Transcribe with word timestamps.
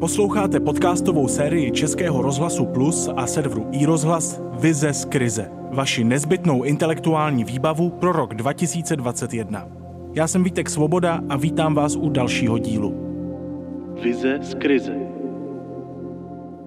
Posloucháte 0.00 0.60
podcastovou 0.60 1.28
sérii 1.28 1.70
Českého 1.70 2.22
rozhlasu 2.22 2.66
Plus 2.66 3.08
a 3.16 3.26
serveru 3.26 3.68
iRozhlas 3.72 4.40
Vize 4.60 4.92
z 4.92 5.04
krize. 5.04 5.50
Vaši 5.70 6.04
nezbytnou 6.04 6.62
intelektuální 6.62 7.44
výbavu 7.44 7.90
pro 7.90 8.12
rok 8.12 8.34
2021. 8.34 9.68
Já 10.14 10.28
jsem 10.28 10.44
Vítek 10.44 10.70
Svoboda 10.70 11.20
a 11.28 11.36
vítám 11.36 11.74
vás 11.74 11.96
u 11.96 12.08
dalšího 12.08 12.58
dílu. 12.58 12.94
Vize 14.02 14.38
z 14.42 14.54
krize. 14.54 14.96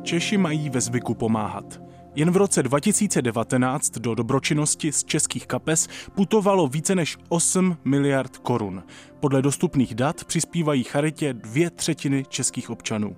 Češi 0.03 0.37
mají 0.37 0.69
ve 0.69 0.81
zvyku 0.81 1.13
pomáhat. 1.13 1.81
Jen 2.15 2.31
v 2.31 2.37
roce 2.37 2.63
2019 2.63 3.89
do 3.97 4.15
dobročinnosti 4.15 4.91
z 4.91 5.03
českých 5.03 5.47
kapes 5.47 5.87
putovalo 6.15 6.67
více 6.67 6.95
než 6.95 7.17
8 7.29 7.77
miliard 7.85 8.37
korun. 8.37 8.83
Podle 9.19 9.41
dostupných 9.41 9.95
dat 9.95 10.23
přispívají 10.23 10.83
charitě 10.83 11.33
dvě 11.33 11.69
třetiny 11.69 12.25
českých 12.29 12.69
občanů. 12.69 13.15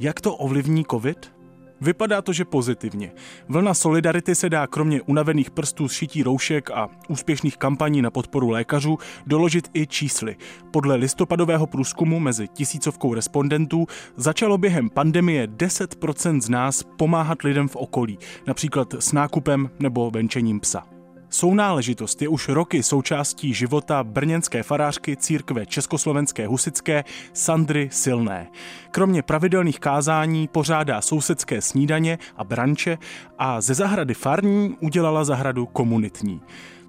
Jak 0.00 0.20
to 0.20 0.36
ovlivní 0.36 0.84
COVID? 0.90 1.37
Vypadá 1.80 2.22
to, 2.22 2.32
že 2.32 2.44
pozitivně. 2.44 3.12
Vlna 3.48 3.74
solidarity 3.74 4.34
se 4.34 4.50
dá 4.50 4.66
kromě 4.66 5.02
unavených 5.02 5.50
prstů 5.50 5.88
z 5.88 5.92
šití 5.92 6.22
roušek 6.22 6.70
a 6.70 6.88
úspěšných 7.08 7.56
kampaní 7.56 8.02
na 8.02 8.10
podporu 8.10 8.50
lékařů 8.50 8.98
doložit 9.26 9.70
i 9.74 9.86
čísly. 9.86 10.36
Podle 10.70 10.96
listopadového 10.96 11.66
průzkumu 11.66 12.20
mezi 12.20 12.48
tisícovkou 12.48 13.14
respondentů 13.14 13.86
začalo 14.16 14.58
během 14.58 14.90
pandemie 14.90 15.46
10% 15.46 16.40
z 16.40 16.48
nás 16.48 16.82
pomáhat 16.96 17.42
lidem 17.42 17.68
v 17.68 17.76
okolí, 17.76 18.18
například 18.46 18.94
s 18.98 19.12
nákupem 19.12 19.70
nebo 19.78 20.10
venčením 20.10 20.60
psa. 20.60 20.97
Sounáležitost 21.30 22.22
je 22.22 22.28
už 22.28 22.48
roky 22.48 22.82
součástí 22.82 23.54
života 23.54 24.04
brněnské 24.04 24.62
farářky 24.62 25.16
církve 25.16 25.66
Československé 25.66 26.46
husické 26.46 27.04
Sandry 27.32 27.88
Silné. 27.92 28.48
Kromě 28.90 29.22
pravidelných 29.22 29.80
kázání 29.80 30.48
pořádá 30.48 31.00
sousedské 31.00 31.62
snídaně 31.62 32.18
a 32.36 32.44
branče 32.44 32.98
a 33.38 33.60
ze 33.60 33.74
zahrady 33.74 34.14
farní 34.14 34.76
udělala 34.80 35.24
zahradu 35.24 35.66
komunitní. 35.66 36.40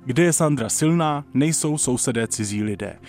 Kde 0.05 0.23
je 0.23 0.33
Sandra 0.33 0.69
silná, 0.69 1.25
nejsou 1.33 1.77
sousedé 1.77 2.27
cizí 2.27 2.63
lidé. 2.63 2.99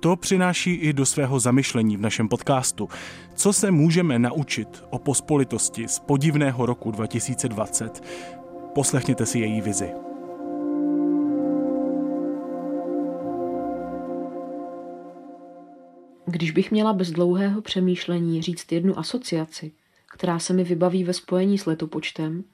To 0.00 0.16
přináší 0.16 0.74
i 0.74 0.92
do 0.92 1.06
svého 1.06 1.40
zamyšlení 1.40 1.96
v 1.96 2.00
našem 2.00 2.28
podcastu. 2.28 2.88
Co 3.34 3.52
se 3.52 3.70
můžeme 3.70 4.18
naučit 4.18 4.84
o 4.90 4.98
pospolitosti 4.98 5.88
z 5.88 5.98
podivného 5.98 6.66
roku 6.66 6.90
2020? 6.90 8.04
Poslechněte 8.74 9.26
si 9.26 9.38
její 9.38 9.60
vizi. 9.60 10.09
Když 16.30 16.50
bych 16.50 16.70
měla 16.70 16.92
bez 16.92 17.10
dlouhého 17.10 17.62
přemýšlení 17.62 18.42
říct 18.42 18.72
jednu 18.72 18.98
asociaci, 18.98 19.72
která 20.12 20.38
se 20.38 20.52
mi 20.52 20.64
vybaví 20.64 21.04
ve 21.04 21.12
spojení 21.12 21.58
s 21.58 21.66
letopočtem, 21.66 22.44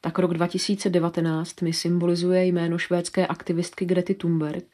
tak 0.00 0.18
rok 0.18 0.34
2019 0.34 1.62
mi 1.62 1.72
symbolizuje 1.72 2.44
jméno 2.46 2.78
švédské 2.78 3.26
aktivistky 3.26 3.84
Grety 3.84 4.14
Thunberg, 4.14 4.64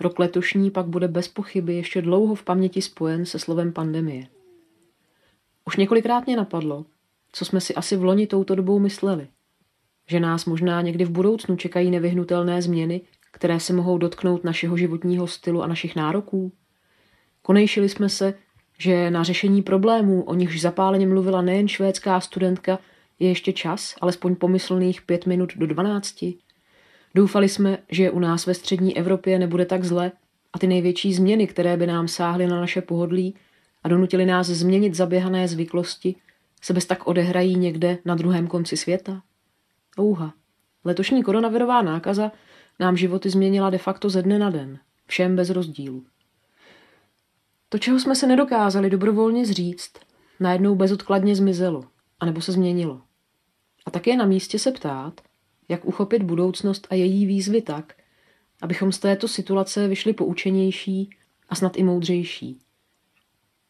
rok 0.00 0.18
letošní 0.18 0.70
pak 0.70 0.86
bude 0.86 1.08
bez 1.08 1.28
pochyby 1.28 1.74
ještě 1.74 2.02
dlouho 2.02 2.34
v 2.34 2.42
paměti 2.42 2.82
spojen 2.82 3.26
se 3.26 3.38
slovem 3.38 3.72
pandemie. 3.72 4.26
Už 5.64 5.76
několikrát 5.76 6.26
mě 6.26 6.36
napadlo, 6.36 6.86
co 7.32 7.44
jsme 7.44 7.60
si 7.60 7.74
asi 7.74 7.96
v 7.96 8.04
loni 8.04 8.26
touto 8.26 8.54
dobou 8.54 8.78
mysleli. 8.78 9.28
Že 10.08 10.20
nás 10.20 10.44
možná 10.44 10.82
někdy 10.82 11.04
v 11.04 11.10
budoucnu 11.10 11.56
čekají 11.56 11.90
nevyhnutelné 11.90 12.62
změny, 12.62 13.00
které 13.32 13.60
se 13.60 13.72
mohou 13.72 13.98
dotknout 13.98 14.44
našeho 14.44 14.76
životního 14.76 15.26
stylu 15.26 15.62
a 15.62 15.66
našich 15.66 15.96
nároků. 15.96 16.52
Konejšili 17.46 17.88
jsme 17.88 18.08
se, 18.08 18.34
že 18.78 19.10
na 19.10 19.22
řešení 19.22 19.62
problémů, 19.62 20.22
o 20.22 20.34
nichž 20.34 20.60
zapáleně 20.60 21.06
mluvila 21.06 21.42
nejen 21.42 21.68
švédská 21.68 22.20
studentka, 22.20 22.78
je 23.18 23.28
ještě 23.28 23.52
čas, 23.52 23.94
alespoň 24.00 24.34
pomyslných 24.36 25.02
pět 25.02 25.26
minut 25.26 25.52
do 25.56 25.66
dvanácti. 25.66 26.34
Doufali 27.14 27.48
jsme, 27.48 27.78
že 27.90 28.10
u 28.10 28.18
nás 28.18 28.46
ve 28.46 28.54
střední 28.54 28.96
Evropě 28.96 29.38
nebude 29.38 29.64
tak 29.64 29.84
zle 29.84 30.12
a 30.52 30.58
ty 30.58 30.66
největší 30.66 31.14
změny, 31.14 31.46
které 31.46 31.76
by 31.76 31.86
nám 31.86 32.08
sáhly 32.08 32.46
na 32.46 32.60
naše 32.60 32.80
pohodlí 32.80 33.34
a 33.82 33.88
donutili 33.88 34.26
nás 34.26 34.46
změnit 34.46 34.94
zaběhané 34.94 35.48
zvyklosti, 35.48 36.14
se 36.62 36.72
bez 36.72 36.86
tak 36.86 37.06
odehrají 37.06 37.56
někde 37.56 37.98
na 38.04 38.14
druhém 38.14 38.46
konci 38.46 38.76
světa. 38.76 39.22
Ouha, 40.00 40.34
letošní 40.84 41.22
koronavirová 41.22 41.82
nákaza 41.82 42.32
nám 42.80 42.96
životy 42.96 43.30
změnila 43.30 43.70
de 43.70 43.78
facto 43.78 44.10
ze 44.10 44.22
dne 44.22 44.38
na 44.38 44.50
den, 44.50 44.78
všem 45.06 45.36
bez 45.36 45.50
rozdílu. 45.50 46.04
To, 47.68 47.78
čeho 47.78 48.00
jsme 48.00 48.14
se 48.14 48.26
nedokázali 48.26 48.90
dobrovolně 48.90 49.46
zříct, 49.46 49.98
najednou 50.40 50.74
bezodkladně 50.74 51.36
zmizelo, 51.36 51.84
anebo 52.20 52.40
se 52.40 52.52
změnilo. 52.52 53.00
A 53.86 53.90
tak 53.90 54.06
je 54.06 54.16
na 54.16 54.26
místě 54.26 54.58
se 54.58 54.72
ptát, 54.72 55.20
jak 55.68 55.84
uchopit 55.84 56.22
budoucnost 56.22 56.86
a 56.90 56.94
její 56.94 57.26
výzvy 57.26 57.62
tak, 57.62 57.94
abychom 58.62 58.92
z 58.92 58.98
této 58.98 59.28
situace 59.28 59.88
vyšli 59.88 60.12
poučenější 60.12 61.10
a 61.48 61.54
snad 61.54 61.76
i 61.76 61.82
moudřejší. 61.82 62.58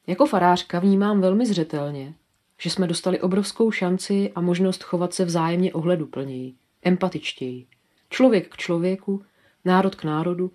Jako 0.06 0.26
farářka 0.26 0.78
vnímám 0.78 1.20
velmi 1.20 1.46
zřetelně, 1.46 2.14
že 2.60 2.70
jsme 2.70 2.86
dostali 2.86 3.20
obrovskou 3.20 3.70
šanci 3.70 4.32
a 4.34 4.40
možnost 4.40 4.82
chovat 4.82 5.14
se 5.14 5.24
vzájemně 5.24 5.72
ohleduplněji, 5.72 6.54
empatičtěji. 6.82 7.66
Člověk 8.10 8.48
k 8.48 8.56
člověku, 8.56 9.22
národ 9.64 9.94
k 9.94 10.04
národu, 10.04 10.50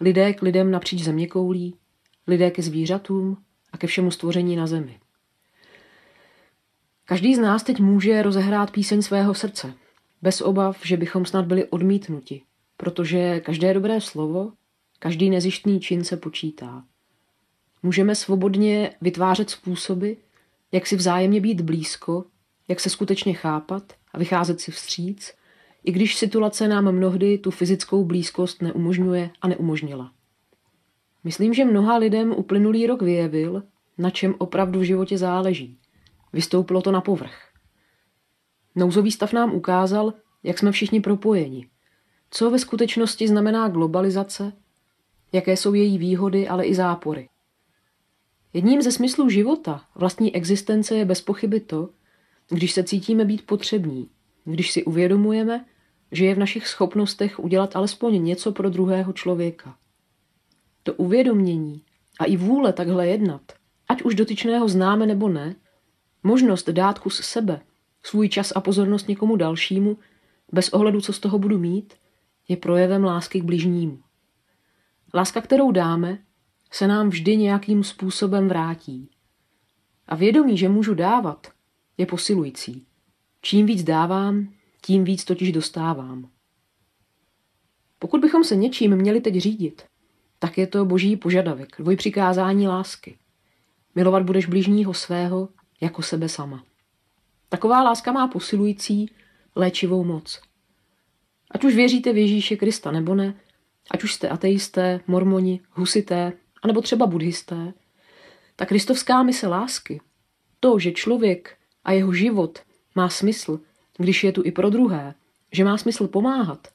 lidé 0.00 0.34
k 0.34 0.42
lidem 0.42 0.70
napříč 0.70 1.02
zeměkoulí, 1.02 1.74
lidé 2.26 2.50
ke 2.50 2.62
zvířatům 2.62 3.36
a 3.72 3.78
ke 3.78 3.86
všemu 3.86 4.10
stvoření 4.10 4.56
na 4.56 4.66
zemi. 4.66 5.00
Každý 7.04 7.34
z 7.34 7.38
nás 7.38 7.62
teď 7.62 7.80
může 7.80 8.22
rozehrát 8.22 8.70
píseň 8.70 9.02
svého 9.02 9.34
srdce, 9.34 9.74
bez 10.22 10.40
obav, 10.40 10.78
že 10.84 10.96
bychom 10.96 11.26
snad 11.26 11.46
byli 11.46 11.64
odmítnuti, 11.64 12.42
protože 12.76 13.40
každé 13.40 13.74
dobré 13.74 14.00
slovo, 14.00 14.52
každý 14.98 15.30
nezištný 15.30 15.80
čin 15.80 16.04
se 16.04 16.16
počítá. 16.16 16.84
Můžeme 17.82 18.14
svobodně 18.14 18.94
vytvářet 19.00 19.50
způsoby, 19.50 20.12
jak 20.72 20.86
si 20.86 20.96
vzájemně 20.96 21.40
být 21.40 21.60
blízko, 21.60 22.24
jak 22.68 22.80
se 22.80 22.90
skutečně 22.90 23.34
chápat 23.34 23.92
a 24.12 24.18
vycházet 24.18 24.60
si 24.60 24.70
vstříc, 24.70 25.32
i 25.84 25.92
když 25.92 26.16
situace 26.16 26.68
nám 26.68 26.92
mnohdy 26.92 27.38
tu 27.38 27.50
fyzickou 27.50 28.04
blízkost 28.04 28.62
neumožňuje 28.62 29.30
a 29.40 29.48
neumožnila. 29.48 30.12
Myslím, 31.24 31.54
že 31.54 31.64
mnoha 31.64 31.96
lidem 31.96 32.32
uplynulý 32.36 32.86
rok 32.86 33.02
vyjevil, 33.02 33.62
na 33.98 34.10
čem 34.10 34.34
opravdu 34.38 34.80
v 34.80 34.82
životě 34.82 35.18
záleží. 35.18 35.78
Vystoupilo 36.32 36.82
to 36.82 36.92
na 36.92 37.00
povrch. 37.00 37.48
Nouzový 38.74 39.12
stav 39.12 39.32
nám 39.32 39.54
ukázal, 39.54 40.14
jak 40.42 40.58
jsme 40.58 40.72
všichni 40.72 41.00
propojeni. 41.00 41.68
Co 42.30 42.50
ve 42.50 42.58
skutečnosti 42.58 43.28
znamená 43.28 43.68
globalizace, 43.68 44.52
jaké 45.32 45.56
jsou 45.56 45.74
její 45.74 45.98
výhody, 45.98 46.48
ale 46.48 46.64
i 46.64 46.74
zápory. 46.74 47.28
Jedním 48.52 48.82
ze 48.82 48.92
smyslů 48.92 49.28
života, 49.28 49.84
vlastní 49.94 50.34
existence 50.34 50.94
je 50.94 51.04
bez 51.04 51.20
pochyby 51.20 51.60
to, 51.60 51.88
když 52.48 52.72
se 52.72 52.84
cítíme 52.84 53.24
být 53.24 53.46
potřební, 53.46 54.10
když 54.44 54.72
si 54.72 54.84
uvědomujeme, 54.84 55.64
že 56.12 56.24
je 56.24 56.34
v 56.34 56.38
našich 56.38 56.68
schopnostech 56.68 57.38
udělat 57.38 57.76
alespoň 57.76 58.24
něco 58.24 58.52
pro 58.52 58.70
druhého 58.70 59.12
člověka. 59.12 59.76
To 60.82 60.94
uvědomění 60.94 61.82
a 62.20 62.24
i 62.24 62.36
vůle 62.36 62.72
takhle 62.72 63.08
jednat, 63.08 63.52
ať 63.88 64.02
už 64.02 64.14
dotyčného 64.14 64.68
známe 64.68 65.06
nebo 65.06 65.28
ne, 65.28 65.54
možnost 66.22 66.68
dát 66.68 66.98
kus 66.98 67.20
sebe, 67.20 67.60
svůj 68.02 68.28
čas 68.28 68.52
a 68.56 68.60
pozornost 68.60 69.08
někomu 69.08 69.36
dalšímu, 69.36 69.98
bez 70.52 70.68
ohledu, 70.68 71.00
co 71.00 71.12
z 71.12 71.18
toho 71.18 71.38
budu 71.38 71.58
mít, 71.58 71.94
je 72.48 72.56
projevem 72.56 73.04
lásky 73.04 73.40
k 73.40 73.44
bližnímu. 73.44 73.98
Láska, 75.14 75.40
kterou 75.40 75.72
dáme, 75.72 76.18
se 76.70 76.86
nám 76.86 77.08
vždy 77.08 77.36
nějakým 77.36 77.84
způsobem 77.84 78.48
vrátí. 78.48 79.10
A 80.06 80.14
vědomí, 80.14 80.58
že 80.58 80.68
můžu 80.68 80.94
dávat, 80.94 81.46
je 81.98 82.06
posilující. 82.06 82.86
Čím 83.40 83.66
víc 83.66 83.82
dávám, 83.82 84.48
tím 84.82 85.04
víc 85.04 85.24
totiž 85.24 85.52
dostávám. 85.52 86.30
Pokud 87.98 88.20
bychom 88.20 88.44
se 88.44 88.56
něčím 88.56 88.96
měli 88.96 89.20
teď 89.20 89.36
řídit, 89.36 89.82
tak 90.42 90.58
je 90.58 90.66
to 90.66 90.84
boží 90.84 91.16
požadavek, 91.16 91.76
dvoj 91.78 91.96
přikázání 91.96 92.68
lásky. 92.68 93.16
Milovat 93.94 94.22
budeš 94.22 94.46
blížního 94.46 94.94
svého 94.94 95.48
jako 95.80 96.02
sebe 96.02 96.28
sama. 96.28 96.64
Taková 97.48 97.82
láska 97.82 98.12
má 98.12 98.28
posilující, 98.28 99.10
léčivou 99.56 100.04
moc. 100.04 100.40
Ať 101.50 101.64
už 101.64 101.74
věříte 101.74 102.12
v 102.12 102.16
Ježíše 102.16 102.56
Krista 102.56 102.90
nebo 102.90 103.14
ne, 103.14 103.34
ať 103.90 104.04
už 104.04 104.14
jste 104.14 104.28
ateisté, 104.28 105.00
mormoni, 105.06 105.60
husité, 105.70 106.32
anebo 106.62 106.80
třeba 106.80 107.06
buddhisté, 107.06 107.72
ta 108.56 108.66
kristovská 108.66 109.22
mise 109.22 109.46
lásky, 109.46 110.00
to, 110.60 110.78
že 110.78 110.92
člověk 110.92 111.56
a 111.84 111.92
jeho 111.92 112.12
život 112.12 112.62
má 112.94 113.08
smysl, 113.08 113.60
když 113.98 114.24
je 114.24 114.32
tu 114.32 114.42
i 114.44 114.52
pro 114.52 114.70
druhé, 114.70 115.14
že 115.52 115.64
má 115.64 115.78
smysl 115.78 116.08
pomáhat, 116.08 116.68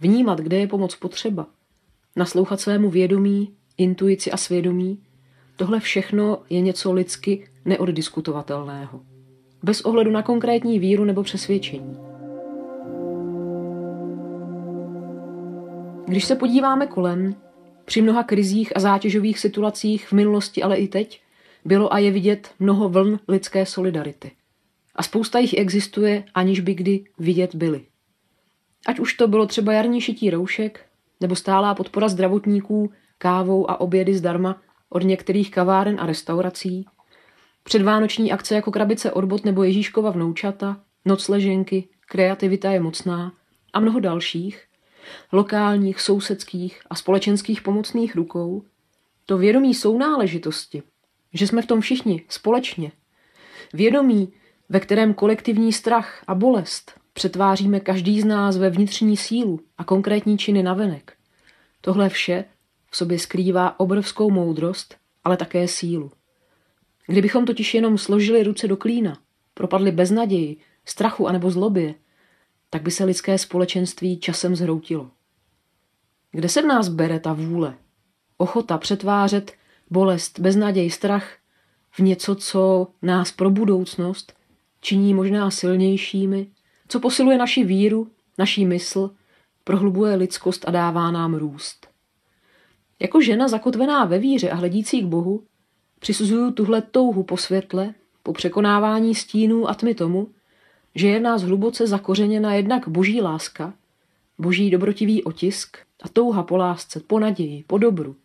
vnímat, 0.00 0.38
kde 0.38 0.56
je 0.56 0.66
pomoc 0.66 0.94
potřeba, 0.94 1.46
naslouchat 2.16 2.60
svému 2.60 2.90
vědomí, 2.90 3.54
intuici 3.78 4.32
a 4.32 4.36
svědomí, 4.36 4.98
tohle 5.56 5.80
všechno 5.80 6.38
je 6.50 6.60
něco 6.60 6.92
lidsky 6.92 7.48
neoddiskutovatelného. 7.64 9.00
Bez 9.62 9.80
ohledu 9.80 10.10
na 10.10 10.22
konkrétní 10.22 10.78
víru 10.78 11.04
nebo 11.04 11.22
přesvědčení. 11.22 11.96
Když 16.06 16.24
se 16.24 16.34
podíváme 16.34 16.86
kolem, 16.86 17.34
při 17.84 18.02
mnoha 18.02 18.22
krizích 18.22 18.76
a 18.76 18.80
zátěžových 18.80 19.38
situacích 19.38 20.08
v 20.08 20.12
minulosti, 20.12 20.62
ale 20.62 20.76
i 20.76 20.88
teď, 20.88 21.22
bylo 21.64 21.94
a 21.94 21.98
je 21.98 22.10
vidět 22.10 22.50
mnoho 22.58 22.88
vln 22.88 23.20
lidské 23.28 23.66
solidarity. 23.66 24.30
A 24.94 25.02
spousta 25.02 25.38
jich 25.38 25.54
existuje, 25.58 26.24
aniž 26.34 26.60
by 26.60 26.74
kdy 26.74 27.04
vidět 27.18 27.54
byly. 27.54 27.80
Ať 28.86 28.98
už 28.98 29.14
to 29.14 29.28
bylo 29.28 29.46
třeba 29.46 29.72
jarní 29.72 30.00
šití 30.00 30.30
roušek, 30.30 30.85
nebo 31.20 31.36
stálá 31.36 31.74
podpora 31.74 32.08
zdravotníků 32.08 32.90
kávou 33.18 33.70
a 33.70 33.80
obědy 33.80 34.14
zdarma 34.14 34.60
od 34.88 35.02
některých 35.02 35.50
kaváren 35.50 35.96
a 36.00 36.06
restaurací, 36.06 36.86
předvánoční 37.62 38.32
akce 38.32 38.54
jako 38.54 38.70
krabice 38.70 39.12
odbot 39.12 39.44
nebo 39.44 39.64
Ježíškova 39.64 40.10
vnoučata, 40.10 40.80
nocleženky, 41.04 41.88
kreativita 42.06 42.70
je 42.70 42.80
mocná 42.80 43.32
a 43.72 43.80
mnoho 43.80 44.00
dalších, 44.00 44.64
lokálních, 45.32 46.00
sousedských 46.00 46.80
a 46.90 46.94
společenských 46.94 47.62
pomocných 47.62 48.16
rukou, 48.16 48.64
to 49.26 49.38
vědomí 49.38 49.74
sounáležitosti, 49.74 50.82
že 51.32 51.46
jsme 51.46 51.62
v 51.62 51.66
tom 51.66 51.80
všichni 51.80 52.24
společně, 52.28 52.92
vědomí, 53.72 54.32
ve 54.68 54.80
kterém 54.80 55.14
kolektivní 55.14 55.72
strach 55.72 56.24
a 56.26 56.34
bolest 56.34 57.00
přetváříme 57.16 57.80
každý 57.80 58.20
z 58.20 58.24
nás 58.24 58.56
ve 58.56 58.70
vnitřní 58.70 59.16
sílu 59.16 59.60
a 59.78 59.84
konkrétní 59.84 60.38
činy 60.38 60.62
navenek. 60.62 61.12
Tohle 61.80 62.08
vše 62.08 62.44
v 62.90 62.96
sobě 62.96 63.18
skrývá 63.18 63.80
obrovskou 63.80 64.30
moudrost, 64.30 64.96
ale 65.24 65.36
také 65.36 65.68
sílu. 65.68 66.10
Kdybychom 67.06 67.44
totiž 67.44 67.74
jenom 67.74 67.98
složili 67.98 68.42
ruce 68.42 68.68
do 68.68 68.76
klína, 68.76 69.18
propadli 69.54 69.92
beznaději, 69.92 70.56
strachu 70.84 71.28
anebo 71.28 71.50
zlobě, 71.50 71.94
tak 72.70 72.82
by 72.82 72.90
se 72.90 73.04
lidské 73.04 73.38
společenství 73.38 74.18
časem 74.20 74.56
zhroutilo. 74.56 75.10
Kde 76.32 76.48
se 76.48 76.62
v 76.62 76.66
nás 76.66 76.88
bere 76.88 77.20
ta 77.20 77.32
vůle? 77.32 77.74
Ochota 78.36 78.78
přetvářet 78.78 79.52
bolest, 79.90 80.38
beznaděj, 80.40 80.90
strach 80.90 81.36
v 81.90 81.98
něco, 81.98 82.34
co 82.34 82.86
nás 83.02 83.32
pro 83.32 83.50
budoucnost 83.50 84.32
činí 84.80 85.14
možná 85.14 85.50
silnějšími, 85.50 86.46
co 86.88 87.00
posiluje 87.00 87.38
naši 87.38 87.64
víru, 87.64 88.10
naší 88.38 88.66
mysl, 88.66 89.10
prohlubuje 89.64 90.14
lidskost 90.14 90.68
a 90.68 90.70
dává 90.70 91.10
nám 91.10 91.34
růst. 91.34 91.86
Jako 93.00 93.20
žena 93.20 93.48
zakotvená 93.48 94.04
ve 94.04 94.18
víře 94.18 94.50
a 94.50 94.54
hledící 94.54 95.02
k 95.02 95.06
Bohu, 95.06 95.42
přisuzuju 95.98 96.50
tuhle 96.50 96.82
touhu 96.82 97.22
po 97.22 97.36
světle, 97.36 97.94
po 98.22 98.32
překonávání 98.32 99.14
stínů 99.14 99.68
a 99.68 99.74
tmy 99.74 99.94
tomu, 99.94 100.28
že 100.94 101.08
je 101.08 101.18
v 101.18 101.22
nás 101.22 101.42
hluboce 101.42 101.86
zakořeněna 101.86 102.54
jednak 102.54 102.88
boží 102.88 103.20
láska, 103.20 103.74
boží 104.38 104.70
dobrotivý 104.70 105.24
otisk 105.24 105.76
a 106.02 106.08
touha 106.08 106.42
po 106.42 106.56
lásce, 106.56 107.00
po 107.00 107.18
naději, 107.18 107.64
po 107.66 107.78
dobru. 107.78 108.16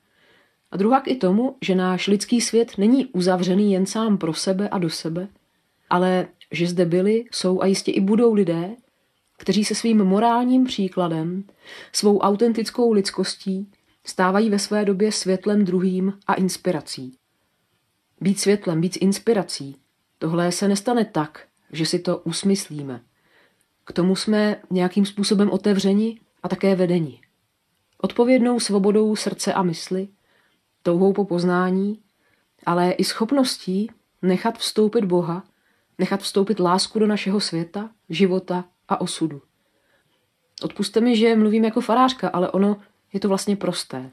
A 0.72 0.78
druhá 0.78 1.00
i 1.00 1.16
tomu, 1.16 1.56
že 1.62 1.76
náš 1.76 2.08
lidský 2.08 2.42
svět 2.42 2.72
není 2.78 3.06
uzavřený 3.06 3.74
jen 3.74 3.86
sám 3.86 4.18
pro 4.18 4.34
sebe 4.34 4.70
a 4.70 4.78
do 4.78 4.90
sebe, 4.90 5.28
ale 5.90 6.28
že 6.52 6.68
zde 6.68 6.86
byli, 6.86 7.26
jsou 7.32 7.62
a 7.62 7.66
jistě 7.66 7.92
i 7.92 8.00
budou 8.00 8.34
lidé, 8.34 8.76
kteří 9.38 9.66
se 9.66 9.76
svým 9.76 10.04
morálním 10.04 10.66
příkladem, 10.66 11.44
svou 11.92 12.20
autentickou 12.20 12.92
lidskostí 12.92 13.72
stávají 14.06 14.50
ve 14.50 14.60
své 14.60 14.86
době 14.86 15.12
světlem 15.12 15.66
druhým 15.66 16.14
a 16.28 16.34
inspirací. 16.34 17.18
Být 18.22 18.40
světlem, 18.40 18.82
být 18.82 18.98
inspirací, 18.98 19.76
tohle 20.18 20.52
se 20.52 20.68
nestane 20.68 21.06
tak, 21.06 21.48
že 21.72 21.86
si 21.86 22.00
to 22.00 22.18
usmyslíme. 22.18 23.02
K 23.86 23.94
tomu 23.94 24.16
jsme 24.16 24.62
nějakým 24.70 25.06
způsobem 25.06 25.50
otevřeni 25.50 26.20
a 26.44 26.50
také 26.50 26.76
vedeni. 26.76 27.22
Odpovědnou 27.98 28.60
svobodou 28.60 29.16
srdce 29.16 29.54
a 29.54 29.64
mysli, 29.64 30.08
touhou 30.84 31.14
po 31.14 31.26
poznání, 31.26 32.00
ale 32.66 32.92
i 32.92 33.04
schopností 33.04 33.92
nechat 34.22 34.58
vstoupit 34.58 35.06
Boha, 35.06 35.44
nechat 36.02 36.22
vstoupit 36.22 36.60
lásku 36.60 37.00
do 37.00 37.08
našeho 37.08 37.40
světa, 37.40 37.90
života 38.10 38.66
a 38.90 39.02
osudu. 39.02 39.42
Odpuste 40.64 41.02
mi, 41.02 41.18
že 41.18 41.36
mluvím 41.36 41.66
jako 41.66 41.82
farářka, 41.82 42.30
ale 42.30 42.52
ono 42.52 42.78
je 43.14 43.20
to 43.20 43.28
vlastně 43.28 43.56
prosté. 43.56 44.12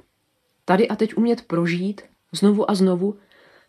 Tady 0.65 0.89
a 0.89 0.97
teď 0.97 1.17
umět 1.17 1.43
prožít 1.43 2.03
znovu 2.33 2.71
a 2.71 2.75
znovu 2.75 3.19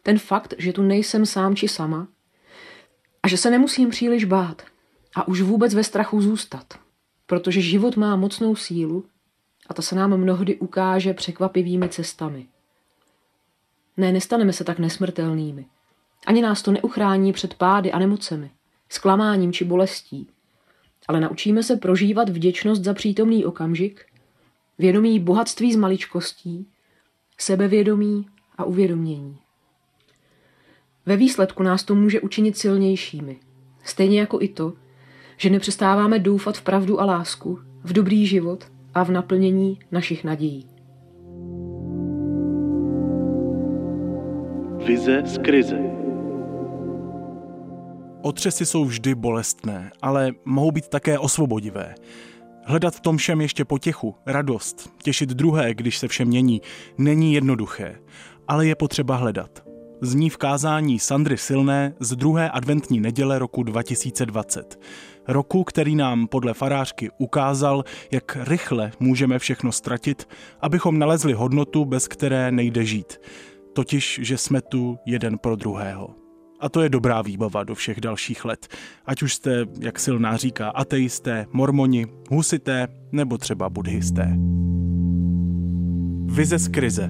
ten 0.04 0.19
fakt, 0.19 0.54
že 0.57 0.74
tu 0.74 0.81
nejsem 0.81 1.25
sám 1.25 1.56
či 1.56 1.68
sama 1.68 2.07
a 3.24 3.27
že 3.27 3.38
se 3.38 3.50
nemusím 3.50 3.89
příliš 3.89 4.25
bát 4.25 4.62
a 5.15 5.27
už 5.27 5.42
vůbec 5.42 5.74
ve 5.74 5.83
strachu 5.83 6.22
zůstat, 6.22 6.74
protože 7.25 7.62
život 7.62 7.98
má 7.98 8.15
mocnou 8.15 8.56
sílu 8.56 9.06
a 9.68 9.74
ta 9.74 9.81
se 9.81 9.95
nám 9.95 10.18
mnohdy 10.18 10.56
ukáže 10.56 11.13
překvapivými 11.13 11.89
cestami. 11.89 12.48
Ne, 13.98 14.12
nestaneme 14.12 14.54
se 14.54 14.63
tak 14.63 14.80
nesmrtelnými. 14.80 15.65
Ani 16.25 16.42
nás 16.42 16.62
to 16.62 16.71
neuchrání 16.71 17.33
před 17.33 17.54
pády 17.54 17.92
a 17.92 18.00
nemocemi, 18.00 18.51
zklamáním 18.89 19.54
či 19.54 19.66
bolestí, 19.66 20.27
ale 21.07 21.19
naučíme 21.19 21.63
se 21.63 21.75
prožívat 21.75 22.30
vděčnost 22.30 22.83
za 22.83 22.94
přítomný 22.94 23.45
okamžik, 23.45 24.06
vědomí 24.77 25.19
bohatství 25.19 25.74
z 25.74 25.75
maličkostí, 25.75 26.68
sebevědomí 27.38 28.27
a 28.57 28.63
uvědomění. 28.63 29.38
Ve 31.06 31.18
výsledku 31.18 31.63
nás 31.63 31.83
to 31.83 31.95
může 31.95 32.22
učinit 32.22 32.57
silnějšími, 32.57 33.39
stejně 33.83 34.19
jako 34.19 34.42
i 34.42 34.48
to, 34.48 34.74
že 35.38 35.50
nepřestáváme 35.50 36.19
doufat 36.19 36.57
v 36.57 36.62
pravdu 36.62 37.01
a 37.01 37.06
lásku, 37.06 37.60
v 37.83 37.94
dobrý 37.94 38.25
život 38.25 38.65
a 38.94 39.04
v 39.04 39.12
naplnění 39.12 39.80
našich 39.92 40.24
nadějí. 40.24 40.69
Vize 44.86 45.22
z 45.25 45.38
krize. 45.38 45.99
Otřesy 48.21 48.66
jsou 48.66 48.86
vždy 48.86 49.16
bolestné, 49.16 49.92
ale 50.01 50.31
mohou 50.45 50.71
být 50.71 50.88
také 50.88 51.19
osvobodivé. 51.19 51.95
Hledat 52.66 52.95
v 52.95 53.00
tom 53.00 53.18
všem 53.18 53.42
ještě 53.42 53.66
potěchu, 53.66 54.16
radost, 54.25 54.89
těšit 55.03 55.29
druhé, 55.29 55.74
když 55.74 55.98
se 55.98 56.08
vše 56.08 56.25
mění, 56.25 56.62
není 56.98 57.34
jednoduché, 57.34 57.96
ale 58.48 58.67
je 58.67 58.75
potřeba 58.75 59.15
hledat. 59.15 59.63
Zní 60.01 60.29
v 60.29 60.38
kázání 60.38 61.00
Sandry 61.00 61.38
Silné 61.38 61.93
z 62.00 62.15
druhé 62.15 62.50
adventní 62.50 63.00
neděle 63.00 63.39
roku 63.39 63.63
2020. 63.63 64.79
Roku, 65.27 65.63
který 65.63 65.96
nám 65.96 66.27
podle 66.27 66.53
farářky 66.53 67.10
ukázal, 67.17 67.84
jak 68.12 68.38
rychle 68.41 68.91
můžeme 69.00 69.39
všechno 69.39 69.72
ztratit, 69.72 70.27
abychom 70.62 71.00
nalezli 71.00 71.34
hodnotu, 71.34 71.86
bez 71.86 72.08
které 72.08 72.51
nejde 72.51 72.86
žít. 72.86 73.17
Totiž, 73.74 74.20
že 74.24 74.38
jsme 74.38 74.62
tu 74.62 74.98
jeden 75.05 75.38
pro 75.38 75.55
druhého. 75.55 76.28
A 76.60 76.70
to 76.70 76.82
je 76.82 76.89
dobrá 76.89 77.22
výbava 77.22 77.63
do 77.63 77.75
všech 77.75 78.01
dalších 78.01 78.46
let. 78.46 78.68
Ať 79.06 79.22
už 79.22 79.34
jste, 79.34 79.66
jak 79.80 80.00
silná 80.00 80.38
říká, 80.38 80.70
ateisté, 80.70 81.46
mormoni, 81.51 82.08
husité 82.30 82.88
nebo 83.12 83.38
třeba 83.38 83.70
buddhisté. 83.70 84.38
Vize 86.25 86.60
z 86.60 86.68
krize. 86.68 87.10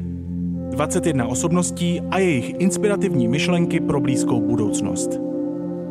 21 0.70 1.26
osobností 1.26 2.02
a 2.12 2.20
jejich 2.20 2.54
inspirativní 2.60 3.28
myšlenky 3.28 3.80
pro 3.80 4.02
blízkou 4.02 4.42
budoucnost. 4.42 5.20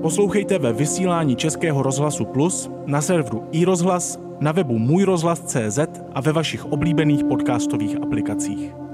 Poslouchejte 0.02 0.58
ve 0.58 0.72
vysílání 0.72 1.36
Českého 1.36 1.82
rozhlasu 1.82 2.24
Plus, 2.24 2.70
na 2.86 3.00
serveru 3.00 3.48
iRozhlas, 3.52 4.18
na 4.40 4.52
webu 4.52 4.78
můjrozhlas.cz 4.78 5.78
a 6.14 6.20
ve 6.20 6.32
vašich 6.32 6.64
oblíbených 6.64 7.24
podcastových 7.24 8.02
aplikacích. 8.02 8.87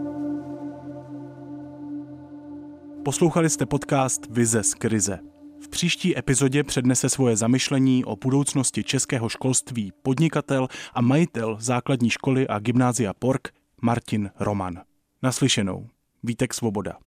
Poslouchali 3.05 3.51
jste 3.51 3.67
podcast 3.67 4.27
Vize 4.31 4.63
z 4.63 4.75
krize. 4.75 5.19
V 5.61 5.69
příští 5.69 6.19
epizodě 6.19 6.65
přednese 6.65 7.09
svoje 7.09 7.37
zamyšlení 7.37 8.05
o 8.05 8.17
budoucnosti 8.17 8.85
českého 8.85 9.29
školství 9.29 9.93
podnikatel 10.03 10.69
a 10.95 11.01
majitel 11.01 11.57
základní 11.61 12.11
školy 12.11 12.49
a 12.49 12.59
gymnázia 12.59 13.15
Pork 13.15 13.49
Martin 13.83 14.31
Roman. 14.41 14.81
Naslyšenou. 15.23 15.87
Vítek 16.23 16.55
Svoboda. 16.55 16.97